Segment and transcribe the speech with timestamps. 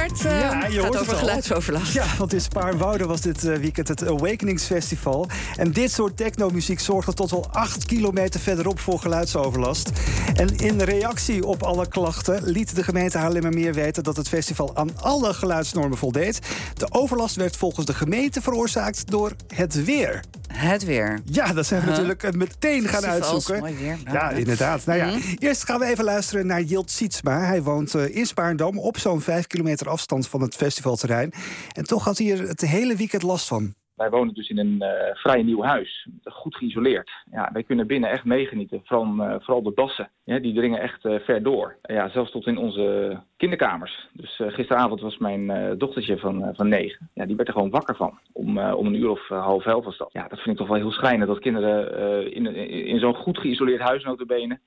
[0.00, 1.92] Uh, ja, je gaat over geluidsoverlast.
[1.92, 5.28] Ja, want in Spaarnwoude was dit uh, weekend het Awakenings Festival.
[5.56, 9.90] En dit soort technomuziek zorgde tot wel 8 kilometer verderop voor geluidsoverlast.
[10.34, 14.02] En in reactie op alle klachten liet de gemeente Haarlemmermeer weten...
[14.02, 16.38] dat het festival aan alle geluidsnormen voldeed.
[16.74, 20.20] De overlast werd volgens de gemeente veroorzaakt door het weer.
[20.60, 21.20] Het weer.
[21.24, 23.58] Ja, dat zijn we natuurlijk meteen gaan uitzoeken.
[23.58, 23.98] Mooi weer.
[24.12, 24.86] ja, inderdaad.
[24.86, 25.34] Nou ja, mhm.
[25.38, 27.40] eerst gaan we even luisteren naar Jilt Sietsma.
[27.40, 31.32] Hij woont uh, in Spaarndam op zo'n vijf kilometer afstand van het festivalterrein.
[31.72, 33.74] En toch had hij er het hele weekend last van.
[34.00, 37.10] Wij wonen dus in een uh, vrij nieuw huis, goed geïsoleerd.
[37.30, 40.10] Ja, wij kunnen binnen echt meegenieten, vooral, uh, vooral de dassen.
[40.24, 41.76] Ja, die dringen echt uh, ver door.
[41.82, 44.08] ja, zelfs tot in onze kinderkamers.
[44.12, 47.10] Dus gisteravond was mijn dochtertje van, van negen.
[47.14, 48.18] Ja, die werd er gewoon wakker van.
[48.32, 50.12] Om, om een uur of half elf was dat.
[50.12, 51.28] Ja, dat vind ik toch wel heel schrijnend.
[51.28, 54.58] Dat kinderen in, in, in zo'n goed geïsoleerd huis notabene,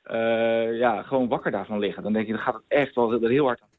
[0.78, 2.04] ja, gewoon wakker daarvan liggen.
[2.04, 3.73] Dan denk je, dan gaat het echt wel heel hard aan.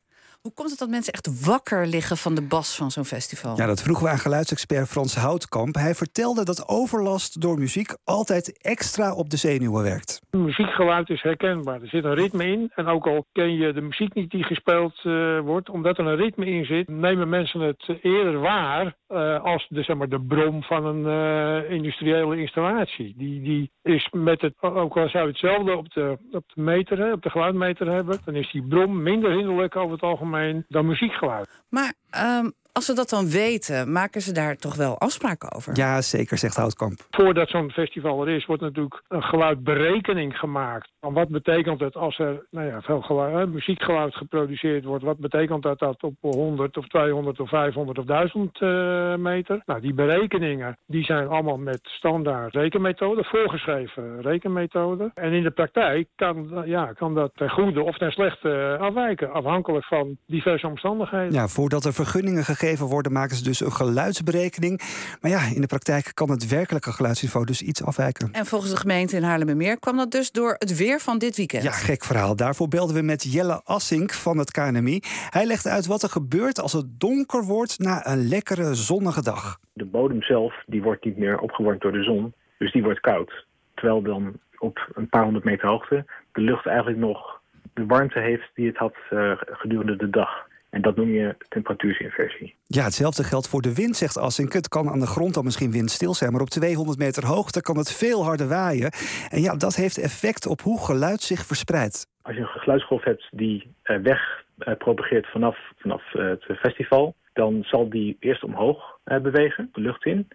[0.45, 3.57] Hoe komt het dat mensen echt wakker liggen van de bas van zo'n festival?
[3.57, 5.75] Ja, dat vroegen we aan geluidsexpert Frans Houtkamp.
[5.75, 10.21] Hij vertelde dat overlast door muziek altijd extra op de zenuwen werkt.
[10.31, 11.83] Muziekgeluid is herkenbaar.
[11.83, 12.71] Er zit een ritme in.
[12.75, 16.17] En ook al ken je de muziek niet die gespeeld uh, wordt, omdat er een
[16.17, 20.63] ritme in zit, nemen mensen het eerder waar uh, als de, zeg maar, de brom
[20.63, 23.15] van een uh, industriële installatie.
[23.17, 27.13] Die, die is met het, ook al zou je hetzelfde op de, op de meter,
[27.13, 30.33] op de geluidmeter hebben, dan is die brom minder hinderlijk over het algemeen
[30.69, 31.49] dan muziekgeluid.
[31.69, 35.77] Maar um, als ze dat dan weten, maken ze daar toch wel afspraken over?
[35.77, 37.07] Ja, zeker, zegt Houtkamp.
[37.11, 40.91] Voordat zo'n festival er is, wordt natuurlijk een geluidberekening gemaakt.
[41.01, 45.05] wat betekent het als er nou ja, veel geluid, muziekgeluid geproduceerd wordt?
[45.05, 49.63] Wat betekent dat, dat op 100 of 200 of 500 of 1000 uh, meter?
[49.67, 55.11] Nou, die berekeningen die zijn allemaal met standaard rekenmethoden, voorgeschreven rekenmethoden.
[55.15, 59.85] En in de praktijk kan, ja, kan dat ten goede of ten slechte afwijken, afhankelijk
[59.85, 61.33] van diverse omstandigheden.
[61.33, 64.81] Ja, voordat er vergunningen gegeven gegeven worden, maken ze dus een geluidsberekening.
[65.21, 68.29] Maar ja, in de praktijk kan het werkelijke geluidsniveau dus iets afwijken.
[68.33, 71.63] En volgens de gemeente in Haarlemmermeer kwam dat dus door het weer van dit weekend.
[71.63, 72.37] Ja, gek verhaal.
[72.37, 75.01] Daarvoor belden we met Jelle Assink van het KNMI.
[75.31, 79.59] Hij legt uit wat er gebeurt als het donker wordt na een lekkere zonnige dag.
[79.73, 83.47] De bodem zelf die wordt niet meer opgewarmd door de zon, dus die wordt koud.
[83.75, 87.43] Terwijl dan op een paar honderd meter hoogte de lucht eigenlijk nog
[87.75, 90.47] de warmte heeft die het had uh, gedurende de dag.
[90.75, 92.55] En dat noem je temperatuursinversie.
[92.67, 94.53] Ja, hetzelfde geldt voor de wind, zegt Assink.
[94.53, 97.77] Het kan aan de grond dan misschien windstil zijn, maar op 200 meter hoogte kan
[97.77, 98.91] het veel harder waaien.
[99.31, 102.07] En ja, dat heeft effect op hoe geluid zich verspreidt.
[102.23, 107.15] Als je een geluidsgolf hebt die uh, weg uh, propageert vanaf, vanaf uh, het festival,
[107.33, 110.29] dan zal die eerst omhoog bewegen, de lucht in.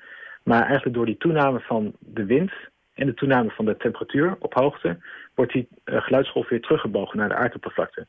[0.44, 2.52] Maar eigenlijk door die toename van de wind
[2.94, 4.98] en de toename van de temperatuur op hoogte,
[5.36, 8.08] wordt die geluidsgolf weer teruggebogen naar de aardoppervlakte.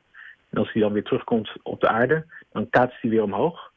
[0.51, 3.71] En als hij dan weer terugkomt op de aarde, dan kaatst hij weer omhoog.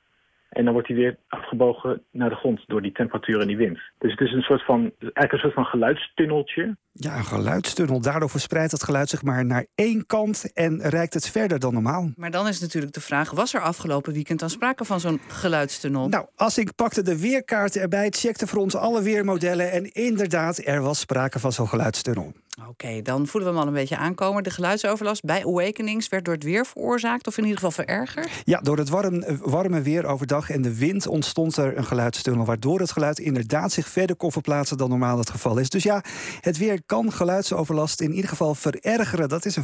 [0.54, 3.80] En dan wordt hij weer afgebogen naar de grond door die temperatuur en die wind.
[3.98, 6.76] Dus het is een soort van, eigenlijk een soort van geluidstunneltje.
[6.92, 8.02] Ja, een geluidstunnel.
[8.02, 12.12] Daardoor verspreidt het geluid zich maar naar één kant en reikt het verder dan normaal.
[12.16, 16.08] Maar dan is natuurlijk de vraag, was er afgelopen weekend dan sprake van zo'n geluidstunnel?
[16.08, 19.72] Nou, als ik pakte de weerkaarten erbij, checkte voor ons alle weermodellen...
[19.72, 22.34] en inderdaad, er was sprake van zo'n geluidstunnel.
[22.62, 24.44] Oké, dan voelen we hem al een beetje aankomen.
[24.44, 27.28] De geluidsoverlast bij Awakenings werd door het weer veroorzaakt...
[27.28, 28.30] of in ieder geval verergerd?
[28.44, 32.46] Ja, door het warm, warme weer overdag en de wind ontstond er een geluidstunnel...
[32.46, 35.70] waardoor het geluid inderdaad zich verder kon verplaatsen dan normaal het geval is.
[35.70, 36.04] Dus ja,
[36.40, 39.30] het weer kan geluidsoverlast in ieder geval verergeren.
[39.30, 39.62] Dat is een